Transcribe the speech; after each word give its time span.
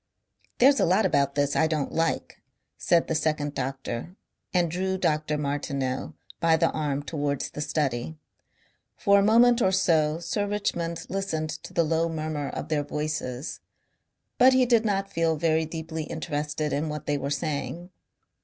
"There's 0.57 0.79
a 0.79 0.85
lot 0.85 1.05
about 1.05 1.35
this 1.35 1.55
I 1.55 1.67
don't 1.67 1.91
like," 1.91 2.41
said 2.75 3.05
the 3.05 3.13
second 3.13 3.53
doctor 3.53 4.15
and 4.51 4.71
drew 4.71 4.97
Dr. 4.97 5.37
Martineau 5.37 6.15
by 6.39 6.57
the 6.57 6.71
arm 6.71 7.03
towards 7.03 7.51
the 7.51 7.61
study. 7.61 8.17
For 8.97 9.19
a 9.19 9.23
moment 9.23 9.61
or 9.61 9.71
so 9.71 10.17
Sir 10.19 10.47
Richmond 10.47 11.05
listened 11.07 11.51
to 11.51 11.71
the 11.71 11.83
low 11.83 12.09
murmur 12.09 12.49
of 12.49 12.69
their 12.69 12.83
voices, 12.83 13.59
but 14.39 14.53
he 14.53 14.65
did 14.65 14.85
not 14.85 15.13
feel 15.13 15.35
very 15.35 15.65
deeply 15.65 16.05
interested 16.05 16.73
in 16.73 16.89
what 16.89 17.05
they 17.05 17.19
were 17.19 17.29
saying. 17.29 17.91